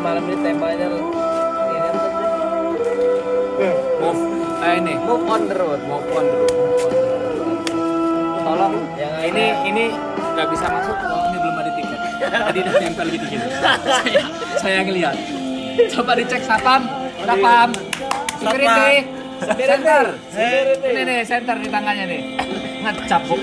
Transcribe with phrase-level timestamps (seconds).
[0.00, 2.12] malam ini temanya ini sih?
[4.00, 4.20] Move.
[4.62, 4.94] Eh ini.
[5.02, 5.80] Move on the road.
[5.84, 6.54] Move on the road.
[8.42, 9.84] Tolong Yang ini ini
[10.18, 11.98] nggak bisa masuk kalau ini belum ada tiket.
[12.22, 13.40] Tadi udah tempel di tiket.
[14.02, 14.22] saya
[14.58, 15.16] saya ngeliat.
[15.92, 16.82] Coba dicek sapam.
[17.22, 17.68] Sapam.
[18.40, 18.94] Security.
[19.42, 20.04] Center.
[20.86, 22.22] Ini nih center di tangannya nih.
[22.82, 23.38] Ngecap Bu.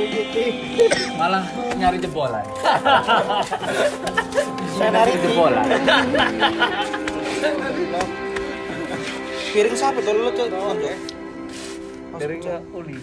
[1.16, 1.48] Malah
[1.80, 2.44] nyari jebolan.
[4.76, 5.66] nyari jebolan.
[9.56, 10.48] Piring siapa tuh lu tuh?
[12.20, 13.00] Piringnya uli.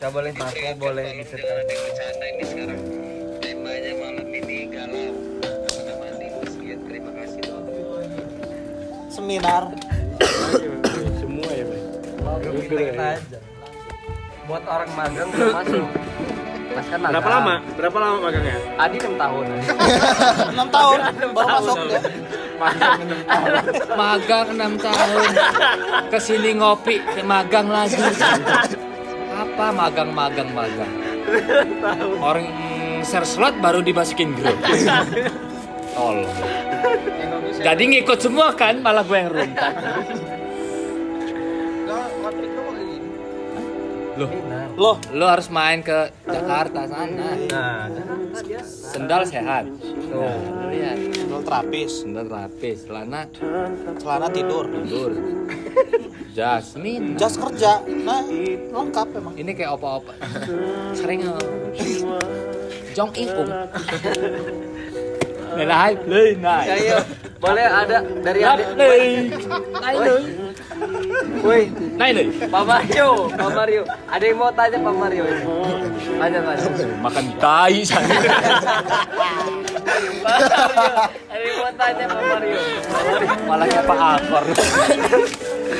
[0.00, 1.60] Gak boleh pakai, boleh disetel.
[1.60, 2.80] bercanda ini sekarang
[3.44, 5.12] temanya malam ini galau
[5.44, 7.42] Apakah mandi Sekian, terima kasih
[9.12, 9.89] Seminar.
[12.70, 12.86] Ya, Bang.
[12.86, 13.38] Kita kita aja.
[14.46, 15.86] Buat orang magang belum masuk.
[16.70, 17.12] Mas kan magang.
[17.18, 17.54] Berapa lama?
[17.74, 18.56] Berapa lama magangnya?
[18.78, 19.44] Adi 6 tahun.
[20.62, 20.98] 6 tahun
[21.34, 22.00] baru masuk ya.
[23.96, 25.32] magang 6 tahun
[26.12, 27.96] ke sini ngopi ke magang lagi
[29.32, 30.92] apa magang magang magang
[32.20, 32.44] orang
[33.00, 34.60] share slot baru dimasukin grup
[35.96, 36.28] tolong
[37.64, 39.72] jadi ngikut semua kan malah gue yang rumpat
[44.20, 44.30] loh.
[44.76, 47.28] Loh, lo harus main ke Jakarta sana.
[47.48, 47.88] Nah,
[48.64, 49.64] sendal sehat.
[49.66, 50.96] Nah, lo lihat.
[51.16, 53.24] Sendal terapis, sendal rapis celana?
[53.96, 55.10] Celana tidur, tidur.
[56.36, 57.18] Jasmine.
[57.18, 57.82] Jas kerja.
[57.84, 58.22] Nah,
[58.70, 59.34] lengkap emang.
[59.34, 60.14] ini kayak opa-opa
[60.94, 61.26] sering
[62.94, 63.50] Jong In Ung.
[65.50, 66.62] Nilai, lei, nai.
[66.62, 66.98] ya, iya.
[67.42, 68.66] boleh ada dari adik.
[68.78, 69.34] lei,
[71.40, 72.26] Woi, nai, lei.
[72.48, 73.82] Pak Mario, Pak Mario.
[74.08, 75.44] Ada yang mau tanya Pak Mario ini.
[76.20, 76.64] Tanya, tanya.
[77.00, 78.14] Makan tai sana.
[80.20, 80.92] Pak Mario,
[81.28, 82.60] ada yang mau tanya Pak Mario.
[83.48, 84.44] Malah kayak Pak Akor.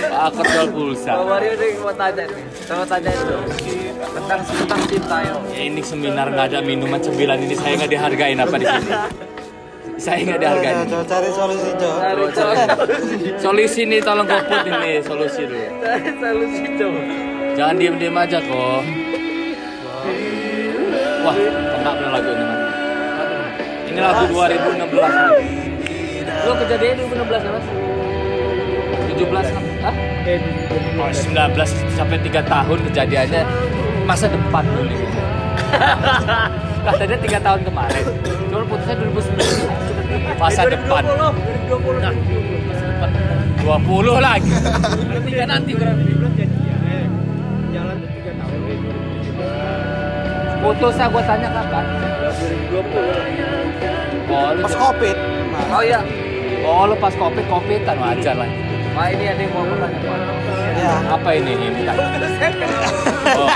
[0.00, 1.12] Pak Akor jual pulsa.
[1.16, 2.44] Pak Mario ada yang mau tanya nih.
[2.64, 3.36] Sama tanya itu.
[4.00, 5.36] Tentang tentang cinta yo.
[5.52, 8.90] Ya ini seminar nggak ada minuman sembilan ini saya nggak dihargain apa di sini.
[10.00, 10.88] Saya nggak dihargain.
[10.88, 11.90] Coba cari solusi, Jo.
[12.00, 13.36] Cari solusi.
[13.36, 15.68] Solusi nih tolong goput ini solusi dulu.
[15.84, 17.00] Cari solusi coba.
[17.52, 18.80] Jangan diem-diem aja kok.
[21.20, 22.60] Wah, kena bener lagu ini mas.
[23.92, 24.88] Ini lagu 2016.
[26.48, 27.66] Lo kejadian 2016 ya mas?
[29.20, 29.64] 17 kan?
[29.84, 29.94] Hah?
[30.96, 33.42] Oh, 19 sampai 3 tahun kejadiannya
[34.08, 34.96] masa depan dulu.
[36.88, 38.04] Katanya 3 tahun kemarin.
[38.48, 38.59] Cuma
[40.40, 40.72] putusnya 2019.
[40.72, 41.02] Masa depan.
[41.04, 42.00] 2020.
[42.00, 42.12] Nah,
[42.64, 43.10] masa depan.
[43.60, 44.50] 20 lagi.
[45.04, 46.10] Berarti kan nanti berarti.
[47.70, 50.64] Jalan tuh 3 tahun nih, 2017.
[50.64, 51.84] Putusnya gue tanya kapan?
[52.72, 54.30] 2020.
[54.30, 55.16] Oh, Pas Covid.
[55.70, 56.00] Oh iya.
[56.60, 58.48] Oh, lu pas covid covidan wajar lah.
[58.92, 59.98] Pak ini ada yang mau bertanya
[60.76, 60.92] ya.
[61.08, 61.80] Apa ini ini?
[63.30, 63.46] Oh.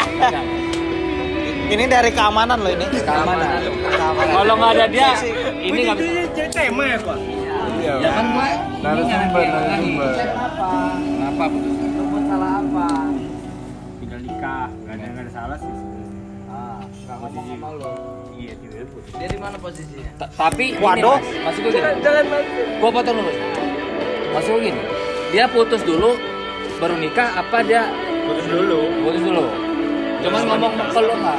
[1.64, 2.86] Ini dari keamanan loh ini.
[3.00, 3.48] keamanan.
[3.64, 4.34] Keamanan.
[4.36, 5.10] Kalau nggak ada dia,
[5.58, 6.23] ini nggak bisa.
[6.54, 7.18] Tema ya, Pak?
[7.82, 10.10] Ya kan nyari Narasumber, narasumber.
[10.14, 11.44] Kenapa?
[11.44, 11.44] Kenapa
[12.04, 12.86] buat salah apa?
[13.98, 15.72] Tinggal nikah, nggak ada nggak ada salah sih.
[16.46, 17.92] Ah, nggak ngomong sama lo.
[18.34, 19.12] Iya, tidak putus.
[19.14, 20.10] Dia di mana posisinya?
[20.16, 21.18] Ta- Tapi Waduh.
[21.18, 21.82] Mas, maksud gue gini.
[21.84, 22.62] Mati.
[22.78, 23.32] Gua potong dulu.
[24.32, 24.82] Maksud gue gini.
[25.30, 26.10] Dia putus dulu
[26.76, 27.82] baru nikah apa dia
[28.24, 28.80] Putus dulu.
[29.02, 29.44] putus dulu?
[30.20, 31.38] Cuman ngomong ke lu nggak?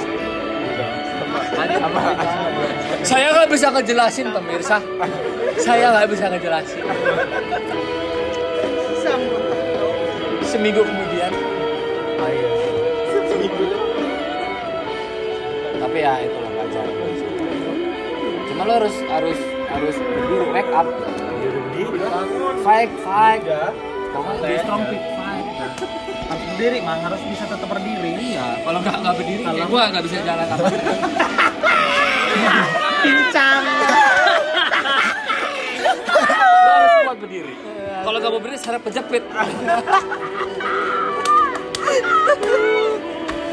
[3.06, 4.78] Saya nggak bisa ngejelasin pemirsa.
[5.62, 6.84] Saya nggak bisa ngejelasin.
[10.46, 11.31] Seminggu kemudian.
[12.22, 12.50] Oh iya.
[15.81, 16.86] Tapi ya itu lah wajar.
[18.50, 19.40] Cuma lo harus harus
[19.70, 20.88] harus berdiri wake up.
[22.66, 23.44] Fight, fight.
[24.41, 25.46] Be strong, fight.
[26.26, 27.00] Harus berdiri, Mang.
[27.06, 28.34] Harus bisa tetap berdiri.
[28.34, 30.67] Iya, kalau nggak nggak berdiri, kalau gua nggak bisa jalan apa.
[33.03, 33.64] Pincang.
[36.46, 37.53] Lo harus kuat berdiri.
[38.06, 39.24] Kalau nggak mau berdiri, sarap kejepit.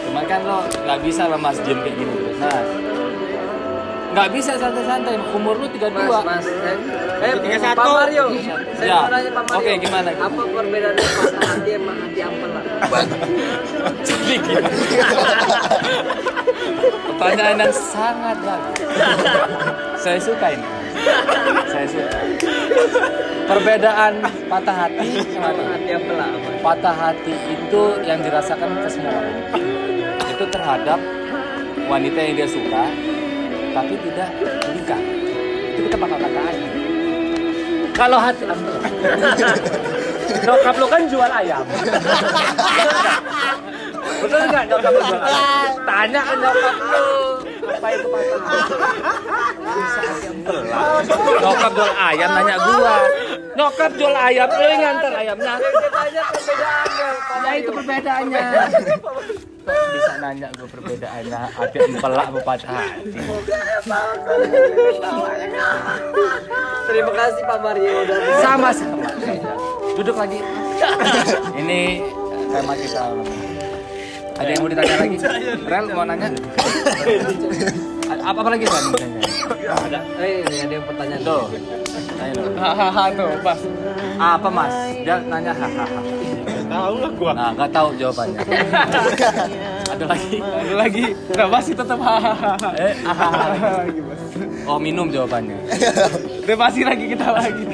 [0.08, 2.91] Cuman kan lo nggak bisa lah mas gym kayak gini terus mas.
[4.12, 5.16] Nggak bisa santai-santai.
[5.32, 5.88] Umur lu 32.
[5.96, 6.44] Mas, mas.
[6.44, 6.76] Eh,
[7.24, 7.90] eh, Tiga Pak satu.
[7.96, 8.24] Mario.
[8.76, 8.96] Saya Ya.
[8.98, 9.58] mau nanya Pak Mario.
[9.58, 10.08] Oke, gimana?
[10.12, 12.60] Apa perbedaan patah hati sama hati ampela?
[14.04, 14.68] Jadi gimana?
[17.12, 18.78] Pertanyaan yang sangat bagus.
[19.96, 20.66] Saya suka ini.
[21.70, 22.18] Saya suka.
[23.42, 24.12] Perbedaan
[24.46, 26.50] patah hati sama hati ampela apa?
[26.62, 29.36] patah hati itu yang dirasakan ke semua orang.
[30.28, 30.98] Itu terhadap
[31.86, 32.84] wanita yang dia suka,
[33.72, 34.28] tapi tidak
[34.68, 35.00] menikah.
[35.72, 36.66] itu kita bakal kata aja.
[37.92, 38.44] Kalau hati
[40.32, 41.64] Nyokap lo kan jual ayam.
[44.22, 45.72] Betul nggak nyokap lo jual ayam?
[45.84, 47.04] Tanya ke nyokap lo.
[47.62, 48.08] Apa itu?
[49.62, 51.04] Bisa ayam telat.
[51.42, 52.96] Nyokap jual ayam nanya gua.
[53.52, 55.54] Nyokap jual ayam, lo yang nganter ayamnya.
[57.42, 58.46] Ya itu perbedaannya.
[60.22, 63.10] Nanya gue perbedaannya hati empelak apa patah hati?
[66.86, 69.10] Terima kasih Pak Mario udah Sama-sama.
[69.98, 70.38] Duduk lagi.
[71.58, 72.06] Ini
[72.54, 73.02] tema kita.
[74.38, 75.16] Ada yang mau ditanya lagi?
[75.66, 76.28] Rel mau nanya?
[78.22, 78.84] Apa apa lagi Ren?
[80.22, 81.20] Eh, ini ada yang pertanyaan.
[81.26, 81.44] Tuh.
[82.62, 83.58] Hahaha tuh, Pas.
[84.22, 84.74] Apa Mas?
[85.02, 86.00] Dia nanya hahaha.
[86.72, 87.32] Tahu lah gua.
[87.36, 88.40] Nah, nggak tahu jawabannya.
[89.92, 90.36] Ada lagi?
[90.40, 91.04] Ada lagi.
[91.36, 91.98] Nah, masih tetap.
[92.80, 92.94] Eh.
[94.62, 95.58] Oh, minum jawabannya.
[96.46, 97.66] Udah pasti lagi kita lagi.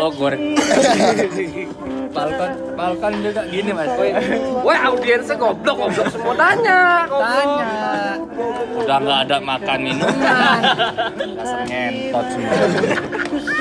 [0.00, 0.56] Oh, goreng.
[2.08, 3.92] Balkan, Balkan juga gini mas.
[4.64, 7.68] Wah, audiensnya goblok, goblok semua tanya, tanya.
[8.80, 10.60] Udah nggak ada makan minuman,
[11.36, 12.56] dasar ngentot semua.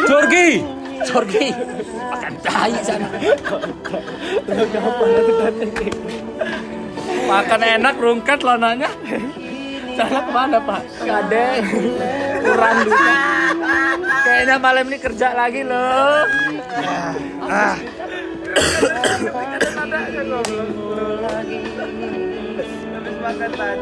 [0.07, 0.49] Jorgi,
[1.05, 1.53] Jorgi,
[2.09, 3.07] makan tai sana.
[7.27, 8.89] Makan enak, rungkat lo nanya.
[9.97, 10.81] Sana ke mana pak?
[11.03, 11.45] Ada,
[12.41, 13.15] kurang duit.
[14.25, 16.21] Kayaknya malam ini kerja lagi loh.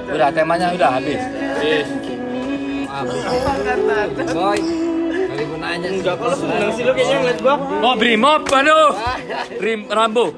[0.09, 1.21] Udah temanya udah habis.
[4.31, 4.59] Boy.
[5.35, 5.87] Nanya.
[5.91, 7.55] Enggak, kalau seneng sih lu kayaknya ngeliat gua.
[7.83, 8.91] Oh brimob, aduh.
[9.59, 10.31] Rim Rambo.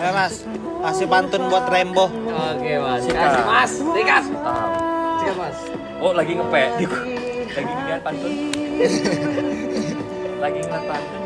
[0.00, 0.34] Ayo, Mas.
[0.80, 2.08] Kasih pantun buat Rembo.
[2.08, 3.02] Oke, Mas.
[3.04, 3.72] Kasih, Mas.
[3.76, 4.24] Sikat.
[4.30, 4.72] Tahu.
[5.20, 5.56] Sikat, Mas.
[6.00, 6.62] Oh lagi ngepe.
[7.50, 8.32] Lagi ngeliat pantun.
[10.40, 11.20] lagi ngeliat pantun.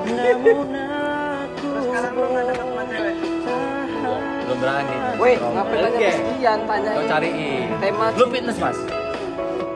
[4.44, 4.96] Belum berani.
[5.16, 6.90] Woi, ngapain tanya kesekian tanya.
[6.92, 7.68] Kau cariin.
[7.80, 8.78] Tema Lu fitness mas?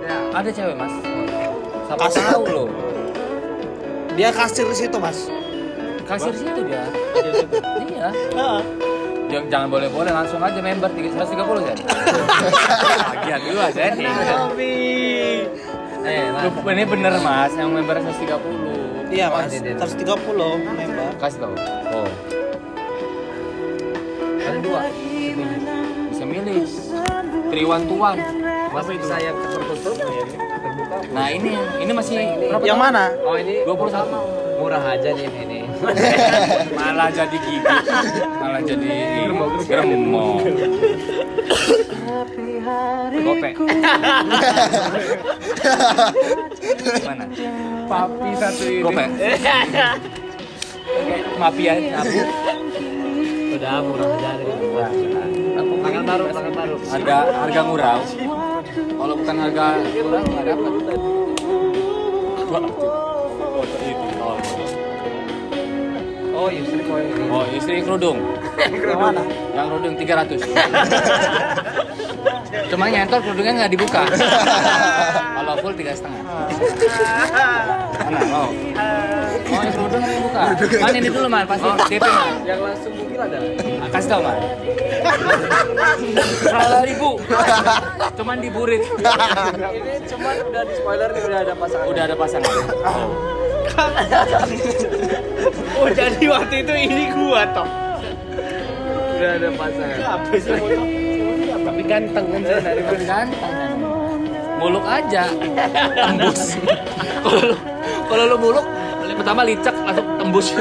[0.05, 0.17] Ya.
[0.37, 0.93] Ada cewek mas?
[1.89, 2.21] Siapa Kasih.
[2.23, 2.65] tahu lo?
[4.13, 5.31] Dia kasir di situ, Mas.
[6.05, 6.85] Kasir situ dia.
[7.87, 8.09] iya.
[9.29, 11.77] Jangan, jangan boleh-boleh langsung aja member 130 kan?
[13.13, 14.09] Bagian dulu aja nih.
[15.99, 16.43] Eh, Mas.
[16.45, 19.49] Lu, ini bener mas, yang member 130 Iya, Mas.
[19.51, 19.75] ini dia.
[19.77, 20.13] 130
[20.61, 21.09] member.
[21.17, 21.53] Kasih tau
[21.89, 22.09] Oh,
[24.39, 24.81] Ada dua.
[26.09, 26.65] bisa milih
[27.49, 28.17] Triwan Tuan
[28.69, 30.97] Mas bisa yang tertutup terbuka.
[31.13, 32.17] Nah ini, ini masih
[32.49, 32.93] berapa Yang tahun?
[32.93, 33.05] mana?
[33.25, 35.61] Oh, ini 21 murah aja nih ini.
[36.79, 37.63] Malah jadi gigi
[38.43, 38.95] Malah jadi
[39.63, 40.43] Gremong
[43.15, 43.51] Gope
[47.07, 47.25] Mana?
[47.87, 48.83] Papi satu ini.
[48.83, 49.05] Gope
[51.39, 52.21] Mafia nyabu
[53.49, 54.31] Udah murah aja.
[55.79, 56.75] Tangan baru, tangan baru.
[56.85, 57.97] Ada harga murah
[58.77, 60.73] Kalau bukan harga murah nggak dapat.
[62.49, 62.61] Oh,
[63.69, 64.09] kok ini.
[67.29, 68.19] Oh istri kerudung.
[68.59, 69.23] Yang mana?
[69.55, 70.41] Yang kerudung 300
[72.69, 74.03] Cuma ngentot kerudungnya nggak dibuka.
[75.39, 76.23] Kalau full tiga setengah.
[78.05, 78.21] Mana?
[78.33, 78.49] Oh
[79.49, 80.41] Oh yang kerudung nggak dibuka?
[80.83, 81.69] Man ini dulu man, pasti.
[81.89, 83.39] DP man Yang langsung mungkin ada.
[83.79, 84.37] Ah, Kasih tau man
[86.43, 87.11] Salah ribu.
[88.19, 88.83] Cuman diburit.
[88.83, 91.87] Ini cuman udah di spoiler nih udah ada pasangan.
[91.87, 92.53] Udah ada pasangan.
[92.83, 93.29] Oh
[95.79, 97.69] Oh, jadi waktu itu ini gua toh.
[99.15, 99.99] Udah ada pasangan.
[100.19, 100.83] Apa sih foto?
[101.59, 103.29] Tapi ganteng kan dari Ganteng.
[104.59, 105.31] Muluk aja.
[105.95, 106.59] Tembus.
[107.23, 107.57] Kalau
[108.09, 108.67] Kalau lu muluk
[109.19, 110.47] Pertama licek langsung tembus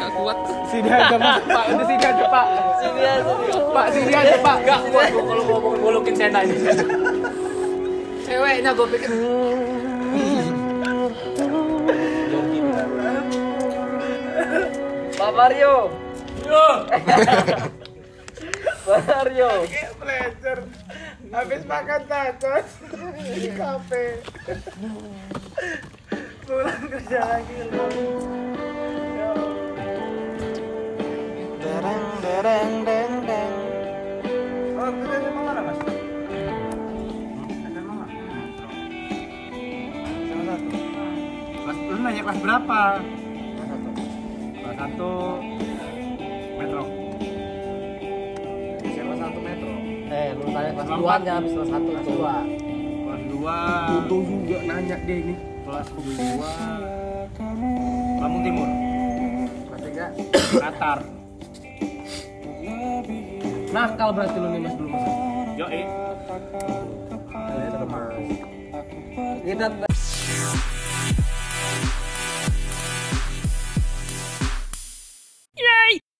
[0.00, 0.38] Gak kuat
[0.70, 1.42] Sini aja, Mas.
[1.44, 2.46] Pak, udah sini aja, Pak.
[2.80, 3.32] sini aja.
[3.74, 4.56] Pak, sini aja, Pak.
[4.64, 6.56] Gak kuat gua kalau ngomongin mulukin Sena ini
[8.24, 9.10] Ceweknya gue pikir
[15.20, 15.74] Pak Mario.
[18.86, 19.50] Pak Mario.
[20.00, 20.62] Pleasure.
[21.30, 22.66] Habis makan tacos
[23.36, 24.04] di kafe.
[26.50, 27.62] Pulang kerja lagi.
[31.62, 33.54] Dereng, dereng, deng, deng.
[34.74, 35.78] Oh, kerja sama mana, Mas?
[40.26, 40.78] Sama satu.
[41.54, 42.80] Kelas, lu nanya kelas berapa?
[44.58, 45.12] Kelas satu
[46.58, 46.82] metro.
[48.90, 49.70] SMA satu metro.
[50.10, 51.94] Eh, lu tanya kelas Kelas 2 nya habis kelas 1 tuh.
[51.94, 52.34] Kelas dua
[53.06, 53.56] kedua
[54.02, 55.49] Bodoh juga nanya dia ini.
[55.70, 56.52] Kelas kedua
[58.20, 58.68] Lampung Timur.
[59.70, 60.06] Kelas tiga.
[60.60, 60.98] Qatar.
[63.70, 65.04] Nakal berarti lu nih mas dulu mas.
[65.54, 65.86] yo eh
[69.40, 69.66] Kita